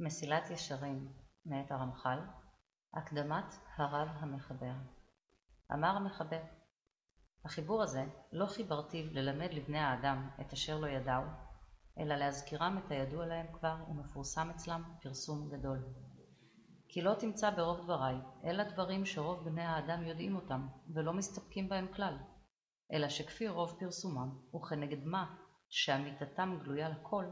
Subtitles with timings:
[0.00, 1.12] מסילת ישרים
[1.46, 2.18] מאת הרמח"ל,
[2.94, 4.72] הקדמת הרב המחבר.
[5.72, 6.40] אמר המחבר,
[7.44, 11.22] החיבור הזה לא חיברתיו ללמד לבני האדם את אשר לא ידעו,
[11.98, 15.78] אלא להזכירם את הידוע להם כבר ומפורסם אצלם פרסום גדול.
[16.88, 21.86] כי לא תמצא ברוב דבריי, אלא דברים שרוב בני האדם יודעים אותם, ולא מסתפקים בהם
[21.94, 22.18] כלל,
[22.92, 25.34] אלא שכפי רוב פרסומם, וכנגד מה
[25.68, 27.24] שאמיתתם גלויה לכל,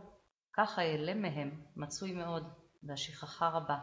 [0.56, 2.52] כך ההיעלם מהם מצוי מאוד,
[2.82, 3.78] והשכחה רבה.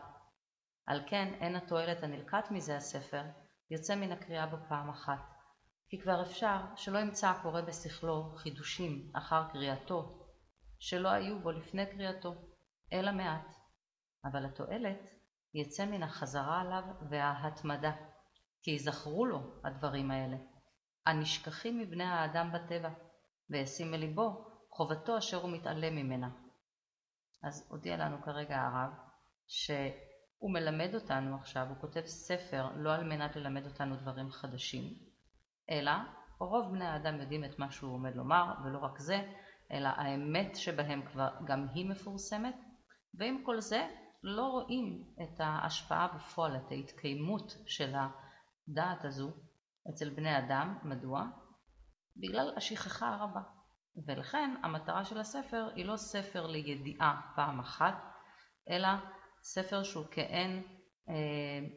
[0.85, 3.23] על כן אין התועלת הנלקט מזה הספר
[3.71, 5.33] יוצא מן הקריאה בו פעם אחת,
[5.89, 10.27] כי כבר אפשר שלא ימצא הקורא בשכלו חידושים אחר קריאתו,
[10.79, 12.35] שלא היו בו לפני קריאתו,
[12.93, 13.55] אלא מעט,
[14.25, 15.09] אבל התועלת
[15.53, 17.91] יצא מן החזרה עליו וההתמדה,
[18.61, 20.37] כי יזכרו לו הדברים האלה,
[21.05, 22.89] הנשכחים מבני האדם בטבע,
[23.49, 26.42] וישים מליבו חובתו אשר הוא מתעלם ממנה.
[27.43, 28.93] אז הודיע לנו כרגע הרב
[29.47, 34.93] שהוא מלמד אותנו עכשיו, הוא כותב ספר לא על מנת ללמד אותנו דברים חדשים,
[35.69, 35.91] אלא
[36.39, 39.21] רוב בני האדם יודעים את מה שהוא עומד לומר, ולא רק זה,
[39.71, 42.55] אלא האמת שבהם כבר גם היא מפורסמת,
[43.13, 43.87] ועם כל זה
[44.23, 49.31] לא רואים את ההשפעה בפועל, את ההתקיימות של הדעת הזו
[49.89, 50.77] אצל בני אדם.
[50.83, 51.25] מדוע?
[52.17, 53.41] בגלל השכחה הרבה.
[54.07, 57.95] ולכן המטרה של הספר היא לא ספר לידיעה פעם אחת,
[58.69, 58.87] אלא
[59.43, 60.63] ספר שהוא כעין
[61.09, 61.13] אה,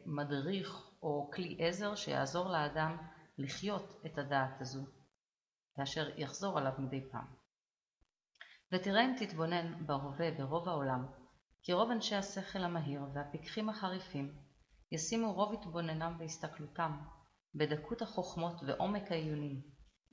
[0.05, 2.97] מדריך או כלי עזר שיעזור לאדם
[3.37, 4.85] לחיות את הדעת הזו,
[5.75, 7.25] כאשר יחזור עליו מדי פעם.
[8.71, 11.05] ותראה אם תתבונן בהווה ברוב העולם,
[11.63, 14.35] כי רוב אנשי השכל המהיר והפיקחים החריפים
[14.91, 16.97] ישימו רוב התבוננם והסתכלותם
[17.55, 19.61] בדקות החוכמות ועומק העיונים,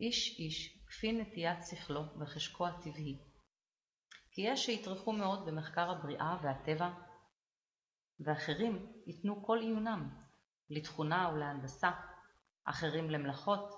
[0.00, 3.19] איש איש כפי נטיית שכלו וחשקו הטבעי.
[4.31, 6.91] כי יש שיטרחו מאוד במחקר הבריאה והטבע,
[8.20, 10.11] ואחרים ייתנו כל עיונם
[10.70, 11.91] לתכונה ולהנדסה,
[12.65, 13.75] אחרים למלאכות,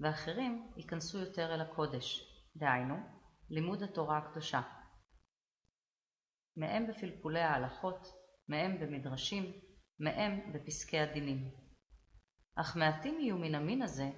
[0.00, 2.20] ואחרים ייכנסו יותר אל הקודש,
[2.56, 2.96] דהיינו,
[3.50, 4.60] לימוד התורה הקדושה.
[6.56, 8.08] מהם בפלפולי ההלכות,
[8.48, 9.52] מהם במדרשים,
[10.00, 11.50] מהם בפסקי הדינים.
[12.56, 14.10] אך מעטים יהיו מן המין הזה,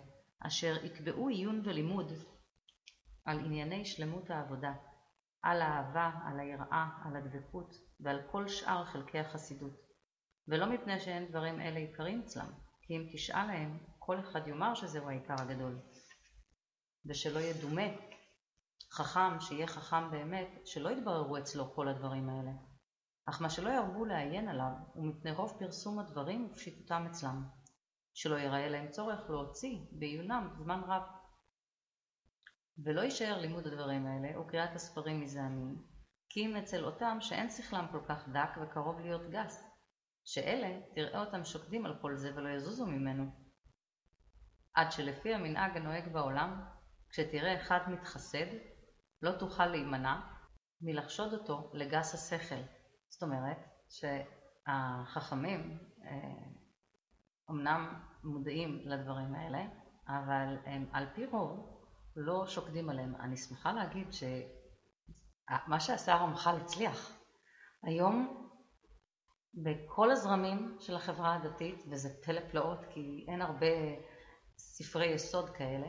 [0.47, 2.13] אשר יקבעו עיון ולימוד
[3.27, 4.73] על ענייני שלמות העבודה,
[5.43, 9.73] על האהבה, על היראה, על הדבקות ועל כל שאר חלקי החסידות.
[10.49, 12.51] ולא מפני שאין דברים אלה עיקרים אצלם,
[12.83, 15.79] כי אם תשאל להם, כל אחד יאמר שזהו העיקר הגדול.
[17.07, 17.87] ושלא ידומה
[18.93, 22.51] חכם שיהיה חכם באמת, שלא יתבררו אצלו כל הדברים האלה.
[23.29, 27.43] אך מה שלא ירבו לעיין עליו, הוא מפני רוב פרסום הדברים ופשיטותם אצלם.
[28.15, 31.03] שלא ייראה להם צורך להוציא בעיונם זמן רב.
[32.85, 35.83] ולא יישאר לימוד הדברים האלה או קריאת הספרים מזעמים,
[36.29, 39.65] כי אם אצל אותם שאין שכלם כל כך דק וקרוב להיות גס,
[40.25, 43.31] שאלה תראה אותם שוקדים על כל זה ולא יזוזו ממנו.
[44.75, 46.65] עד שלפי המנהג הנוהג בעולם,
[47.11, 48.47] כשתראה אחד מתחסד,
[49.23, 50.21] לא תוכל להימנע
[50.81, 52.63] מלחשוד אותו לגס השכל.
[53.09, 53.59] זאת אומרת
[53.89, 55.79] שהחכמים
[57.51, 59.67] אמנם מודעים לדברים האלה,
[60.09, 61.76] אבל הם על פי רוב
[62.17, 63.15] לא שוקדים עליהם.
[63.21, 67.21] אני שמחה להגיד שמה שעשה הרמח"ל הצליח.
[67.83, 68.49] היום
[69.55, 73.67] בכל הזרמים של החברה הדתית, וזה פלא פלאות כי אין הרבה
[74.59, 75.89] ספרי יסוד כאלה,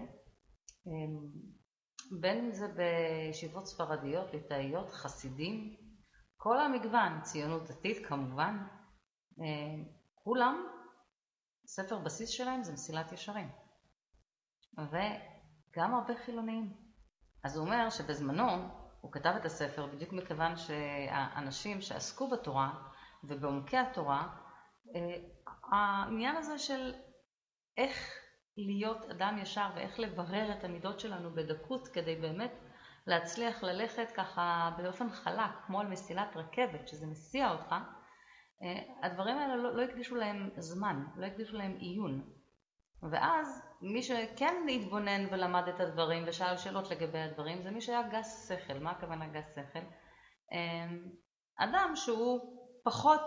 [2.20, 5.76] בין אם זה בישיבות ספרדיות, ליטאיות, חסידים,
[6.38, 8.58] כל המגוון, ציונות דתית כמובן,
[10.14, 10.68] כולם,
[11.66, 13.50] ספר בסיס שלהם זה מסילת ישרים.
[15.78, 16.74] וגם הרבה חילוניים.
[17.44, 18.48] אז הוא אומר שבזמנו
[19.02, 22.74] הוא כתב את הספר בדיוק מכיוון שהאנשים שעסקו בתורה
[23.24, 24.28] ובעומקי התורה,
[25.72, 26.94] העניין הזה של
[27.78, 28.14] איך
[28.58, 32.54] להיות אדם ישר ואיך לברר את המידות שלנו בדקות כדי באמת
[33.08, 37.76] להצליח ללכת ככה באופן חלק, כמו על מסילת רכבת, שזה מסיע אותך,
[39.04, 42.37] הדברים האלה לא, לא הקדישו להם זמן, לא הקדישו להם עיון.
[43.12, 48.50] ואז מי שכן התבונן ולמד את הדברים ושאל שאלות לגבי הדברים, זה מי שהיה גס
[48.50, 48.80] שכל.
[48.80, 49.80] מה הכוונה גס שכל?
[51.58, 53.22] אדם שהוא פחות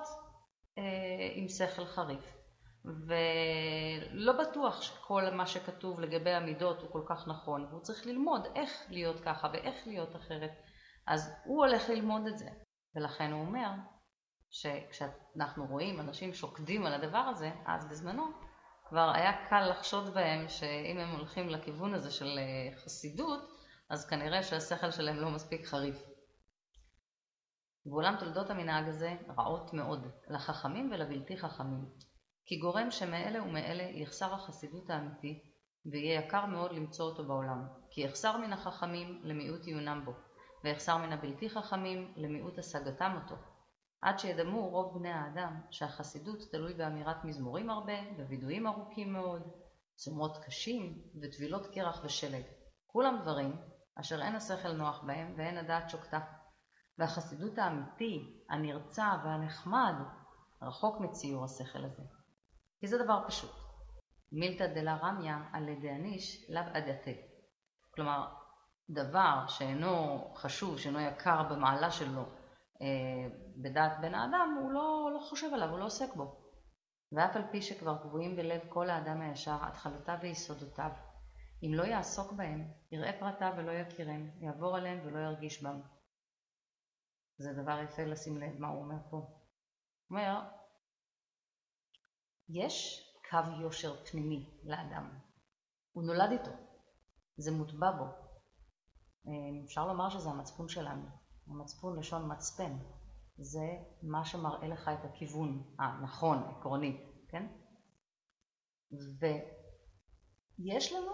[1.37, 2.37] עם שכל חריף.
[2.84, 8.70] ולא בטוח שכל מה שכתוב לגבי המידות הוא כל כך נכון, והוא צריך ללמוד איך
[8.88, 10.50] להיות ככה ואיך להיות אחרת,
[11.06, 12.49] אז הוא הולך ללמוד את זה.
[12.96, 13.70] ולכן הוא אומר
[14.50, 18.25] שכשאנחנו רואים אנשים שוקדים על הדבר הזה, אז בזמנו
[18.90, 22.38] כבר היה קל לחשוד בהם שאם הם הולכים לכיוון הזה של
[22.84, 23.40] חסידות,
[23.90, 26.02] אז כנראה שהשכל שלהם לא מספיק חריף.
[27.87, 31.84] ואולם תולדות המנהג הזה רעות מאוד, לחכמים ולבלתי חכמים,
[32.46, 35.42] כי גורם שמאלה ומאלה יחסר החסידות האמיתי,
[35.87, 40.12] ויהיה יקר מאוד למצוא אותו בעולם, כי יחסר מן החכמים למיעוט עיונם בו,
[40.64, 43.34] ויחסר מן הבלתי חכמים למיעוט השגתם אותו,
[44.02, 49.43] עד שידמו רוב בני האדם שהחסידות תלוי באמירת מזמורים הרבה, ווידויים ארוכים מאוד,
[49.94, 52.43] צומות קשים וטבילות קרח ושלג,
[52.87, 53.56] כולם דברים
[54.00, 56.20] אשר אין השכל נוח בהם ואין הדעת שוקטה.
[56.99, 59.94] והחסידות האמיתי, הנרצע והנחמד,
[60.62, 62.02] רחוק מציור השכל הזה.
[62.81, 63.50] כי זה דבר פשוט.
[64.32, 67.11] מילתא דלה רמיה על ידי הניש לאו אדתה.
[67.94, 68.29] כלומר,
[68.91, 72.25] דבר שאינו חשוב, שאינו יקר במעלה שלו
[73.56, 76.40] בדעת בן האדם, הוא לא, לא חושב עליו, הוא לא עוסק בו.
[77.12, 80.90] ואף על פי שכבר קבועים בלב כל האדם הישר, התחלותיו ויסודותיו,
[81.62, 85.80] אם לא יעסוק בהם, יראה פרטיו ולא יכירם, יעבור עליהם ולא ירגיש בם.
[87.38, 89.16] זה דבר יפה לשים לב מה הוא אומר פה.
[89.16, 89.26] הוא
[90.10, 90.40] אומר,
[92.48, 95.18] יש קו יושר פנימי לאדם.
[95.92, 96.50] הוא נולד איתו,
[97.36, 98.04] זה מוטבע בו.
[99.26, 101.19] אה, אפשר לומר שזה המצפון שלנו.
[101.50, 102.79] המצפון לשון מצפן,
[103.38, 103.67] זה
[104.02, 107.47] מה שמראה לך את הכיוון הנכון, עקרונית, כן?
[110.58, 111.12] ויש לנו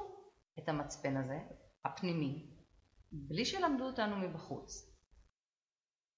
[0.59, 1.39] את המצפן הזה,
[1.85, 2.51] הפנימי,
[3.13, 4.97] בלי שלמדו אותנו מבחוץ.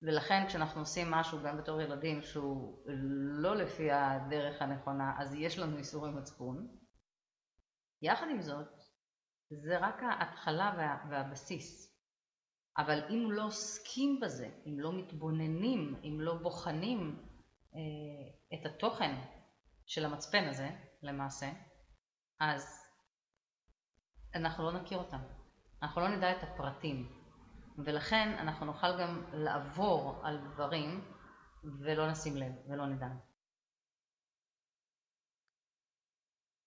[0.02, 2.84] ולכן כשאנחנו עושים משהו גם בתור ילדים שהוא
[3.42, 6.76] לא לפי הדרך הנכונה, אז יש לנו איסורי מצפון.
[8.02, 8.68] יחד עם זאת,
[9.50, 11.97] זה רק ההתחלה וה, והבסיס.
[12.78, 17.22] אבל אם לא עוסקים בזה, אם לא מתבוננים, אם לא בוחנים
[17.74, 17.80] אה,
[18.58, 19.14] את התוכן
[19.86, 20.70] של המצפן הזה,
[21.02, 21.50] למעשה,
[22.40, 22.86] אז
[24.34, 25.20] אנחנו לא נכיר אותם.
[25.82, 27.12] אנחנו לא נדע את הפרטים.
[27.78, 31.04] ולכן אנחנו נוכל גם לעבור על דברים
[31.80, 33.08] ולא נשים לב ולא נדע.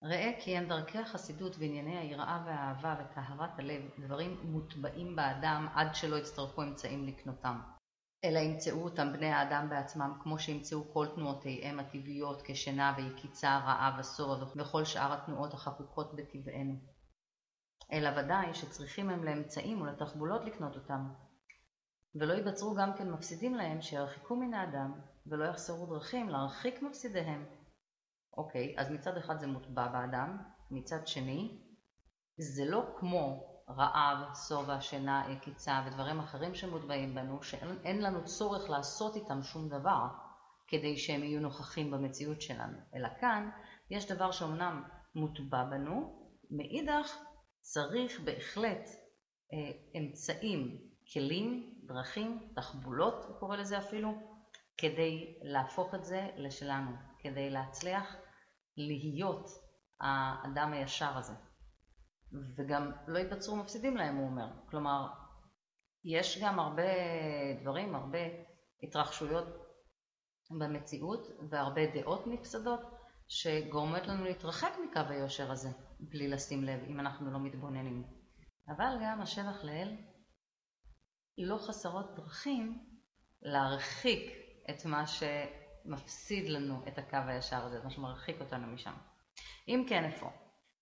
[0.04, 6.16] ראה כי הם דרכי החסידות וענייני היראה והאהבה וטהרת הלב דברים מוטבעים באדם עד שלא
[6.16, 7.60] יצטרכו אמצעים לקנותם.
[8.24, 14.46] אלא ימצאו אותם בני האדם בעצמם כמו שימצאו כל תנועותיהם הטבעיות כשינה ויקיצה, רעה ושובע
[14.56, 16.76] וכל שאר התנועות החקוקות בטבענו.
[17.92, 21.10] אלא ודאי שצריכים הם לאמצעים ולתחבולות לקנות אותם,
[22.16, 24.92] ולא ייווצרו גם כן מפסידים להם שירחיקו מן האדם,
[25.28, 27.61] ולא יחסרו דרכים להרחיק מפסידיהם.
[28.38, 30.38] אוקיי, אז מצד אחד זה מוטבע באדם,
[30.72, 31.62] מצד שני,
[32.38, 34.18] זה לא כמו רעב,
[34.48, 40.08] שובע, שינה, עקיצה ודברים אחרים שמוטבעים בנו, שאין לנו צורך לעשות איתם שום דבר
[40.68, 43.50] כדי שהם יהיו נוכחים במציאות שלנו, אלא כאן
[43.90, 44.84] יש דבר שאומנם
[45.16, 47.16] מוטבע בנו, מאידך
[47.62, 48.90] צריך בהחלט
[49.54, 50.78] אה, אמצעים,
[51.14, 54.14] כלים, דרכים, תחבולות, הוא קורא לזה אפילו,
[54.78, 56.92] כדי להפוך את זה לשלנו,
[57.22, 58.16] כדי להצליח
[58.78, 59.50] להיות
[60.00, 61.34] האדם הישר הזה.
[62.58, 64.48] וגם לא ייווצרו מפסידים להם, הוא אומר.
[64.70, 65.08] כלומר,
[66.04, 66.84] יש גם הרבה
[67.62, 68.20] דברים, הרבה
[68.84, 69.46] התרחשויות
[70.52, 72.80] במציאות והרבה דעות נפסדות
[73.28, 75.70] שגורמות לנו להתרחק מקו היושר הזה.
[76.00, 78.04] בלי לשים לב, אם אנחנו לא מתבוננים.
[78.68, 79.98] אבל גם השבח לאל,
[81.38, 82.86] לא חסרות דרכים
[83.42, 84.34] להרחיק
[84.70, 85.08] את מה
[85.84, 88.94] שמפסיד לנו את הקו הישר הזה, את מה שמרחיק אותנו משם.
[89.68, 90.32] אם כן, איפה?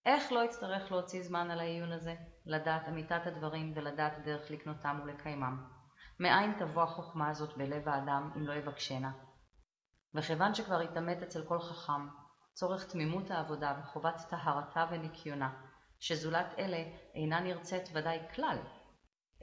[0.06, 2.16] איך לא יצטרך להוציא זמן על העיון הזה,
[2.46, 5.68] לדעת אמיתת הדברים ולדעת דרך לקנותם ולקיימם?
[6.20, 9.12] מאין תבוא החוכמה הזאת בלב האדם אם לא יבקשנה?
[10.16, 12.08] וכיוון שכבר התעמת אצל כל חכם,
[12.54, 15.62] צורך תמימות העבודה וחובת טהרתה וניקיונה,
[16.00, 16.84] שזולת אלה
[17.16, 18.58] אינה נרצית ודאי כלל,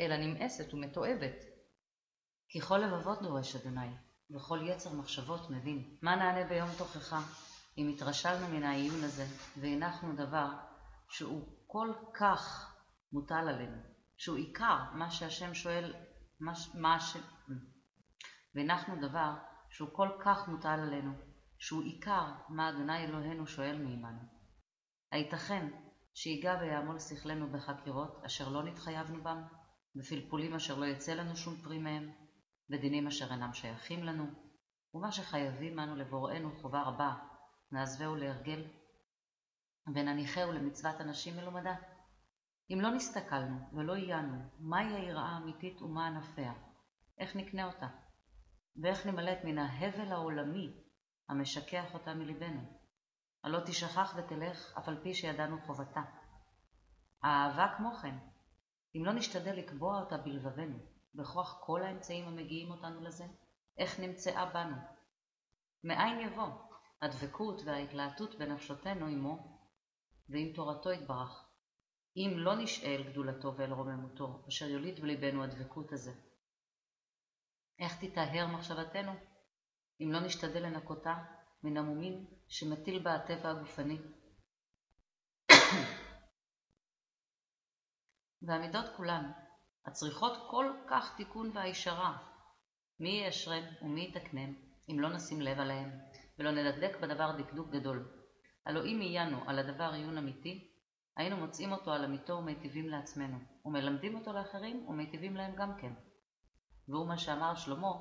[0.01, 1.45] אלא נמאסת ומתועבת.
[2.49, 3.95] כי כל לבבות דורש אדוני,
[4.31, 5.97] וכל יצר מחשבות מבין.
[6.03, 7.21] מה נענה ביום תוכחה,
[7.79, 9.27] אם התרשלנו מן העיון הזה,
[9.61, 10.49] והנחנו דבר
[11.09, 12.73] שהוא כל כך
[13.13, 13.77] מוטל עלינו,
[14.17, 15.95] שהוא עיקר מה שהשם שואל,
[16.41, 17.17] מה, מה ש...
[18.55, 19.35] והנחנו דבר
[19.71, 21.13] שהוא כל כך מוטל עלינו,
[21.59, 24.23] שהוא עיקר מה אדוני אלוהינו שואל מעמנו.
[25.13, 25.69] הייתכן
[26.15, 29.43] שיגע ויעמול שכלנו בחקירות אשר לא נתחייבנו בם,
[29.95, 32.11] בפלפולים אשר לא יצא לנו שום פרי מהם,
[32.71, 34.27] ודינים אשר אינם שייכים לנו,
[34.95, 37.15] ומה שחייבים אנו לבוראנו חובה רבה,
[37.73, 38.65] נעזבהו להרגל,
[39.95, 41.75] ונניחהו למצוות אנשים מלומדה.
[42.71, 46.53] אם לא נסתכלנו ולא עיינו, מהי היראה האמיתית ומה ענפיה,
[47.19, 47.89] איך נקנה אותה,
[48.83, 50.73] ואיך נמלט מן ההבל העולמי
[51.29, 52.61] המשכח אותה מלבנו.
[53.45, 56.03] הלא תשכח ותלך, אף על פי שידענו חובתה.
[57.23, 58.19] האהבה כמו כן,
[58.97, 60.79] אם לא נשתדל לקבוע אותה בלבבנו,
[61.17, 63.25] בכוח כל האמצעים המגיעים אותנו לזה,
[63.79, 64.77] איך נמצאה בנו?
[65.85, 66.49] מאין יבוא
[67.03, 69.59] הדבקות וההתלהטות בנפשותנו עמו
[70.29, 71.47] ועם תורתו יתברך,
[72.17, 76.13] אם לא נשאל אל גדולתו ואל רוממותו, אשר יוליד בליבנו הדבקות הזה.
[77.79, 79.13] איך תטהר מחשבתנו,
[80.01, 81.15] אם לא נשתדל לנקותה
[81.63, 83.99] מן המומים שמטיל בה הטבע הגופני?
[88.43, 89.33] והמידות כולן,
[89.87, 92.17] הצריכות כל כך תיקון והישרה,
[93.01, 94.53] מי יאשרן ומי יתקנן,
[94.91, 95.91] אם לא נשים לב עליהם,
[96.39, 98.09] ולא נדקדק בדבר דקדוק גדול.
[98.67, 100.73] הלא אם עיינו על הדבר עיון אמיתי,
[101.17, 105.93] היינו מוצאים אותו על אמיתו ומיטיבים לעצמנו, ומלמדים אותו לאחרים ומיטיבים להם גם כן.
[106.89, 107.93] והוא מה שאמר שלמה,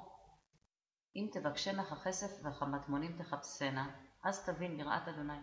[1.16, 3.90] אם תבקשנה ככסף וכמטמונים תחפשנה,
[4.24, 5.40] אז תבין יראת אדוני.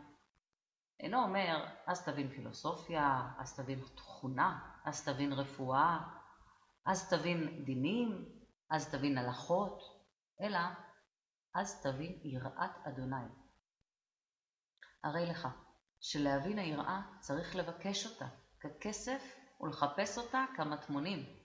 [1.01, 5.99] אינו אומר, אז תבין פילוסופיה, אז תבין תכונה, אז תבין רפואה,
[6.87, 8.29] אז תבין דינים,
[8.71, 9.83] אז תבין הלכות,
[10.41, 10.59] אלא
[11.55, 13.27] אז תבין יראת אדוני.
[15.05, 15.49] הרי לך,
[16.01, 18.27] שלהבין היראה צריך לבקש אותה
[18.61, 21.37] ככסף ולחפש אותה כמטמונים.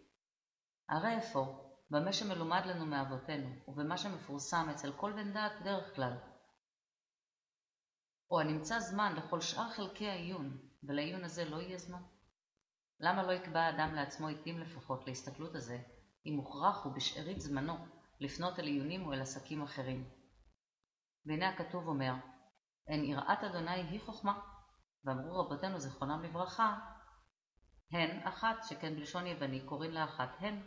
[0.90, 6.14] הרי איפה, במה שמלומד לנו מאבותינו, ובמה שמפורסם אצל כל בן דעת בדרך כלל,
[8.32, 12.02] או הנמצא זמן לכל שאר חלקי העיון, ולעיון הזה לא יהיה זמן?
[13.00, 15.80] למה לא יקבע האדם לעצמו עתים לפחות להסתכלות הזה,
[16.26, 17.78] אם מוכרח הוא בשארית זמנו
[18.20, 20.10] לפנות אל עיונים או אל עסקים אחרים?
[21.26, 22.14] והנה הכתוב אומר,
[22.88, 24.40] אין יראת אדוני היא חוכמה,
[25.06, 26.80] ואמרו רבותינו זיכרונם לברכה,
[27.92, 30.66] הן אחת, שכן בלשון יווני קוראים לה אחת הן,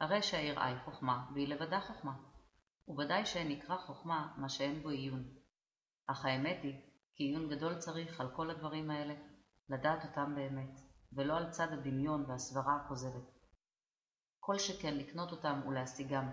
[0.00, 2.12] הרי שהיראה היא חוכמה, והיא לבדה חוכמה.
[2.88, 5.24] וודאי שאין נקרא חוכמה מה שאין בו עיון.
[6.06, 6.80] אך האמת היא,
[7.14, 9.14] כי עיון גדול צריך על כל הדברים האלה,
[9.68, 10.80] לדעת אותם באמת,
[11.12, 13.36] ולא על צד הדמיון והסברה הכוזבת.
[14.40, 16.30] כל שכן לקנות אותם ולהשיגם.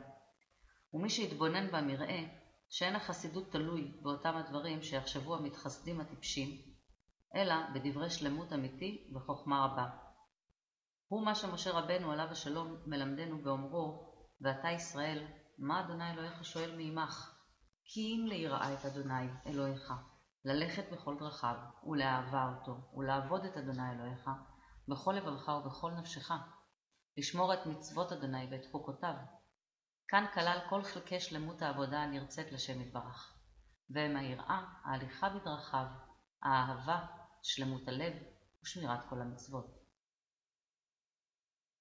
[0.94, 2.24] ומי שיתבונן בם יראה
[2.70, 6.62] שאין החסידות תלוי באותם הדברים שיחשבו המתחסדים הטיפשים,
[7.36, 9.90] אלא בדברי שלמות אמיתי וחוכמה רבה.
[11.08, 15.28] הוא מה שמשה רבנו עליו השלום מלמדנו באומרו, ואתה ישראל,
[15.58, 17.40] מה אדוני אלוהיך שואל מעמך?
[17.86, 19.94] כי אם ליראה את אדוני אלוהיך,
[20.46, 24.30] ללכת בכל דרכיו, ולאהבה אותו, ולעבוד את אדוני אלוהיך,
[24.88, 26.32] בכל לבבך ובכל נפשך,
[27.18, 29.16] לשמור את מצוות אדוני ואת חוקותיו,
[30.08, 33.34] כאן כלל כל חלקי שלמות העבודה הנרצית לשם יתברך,
[33.90, 35.86] והם היראה, ההליכה בדרכיו,
[36.44, 37.06] האהבה,
[37.44, 38.14] שלמות הלב
[38.64, 39.83] ושמירת כל המצוות.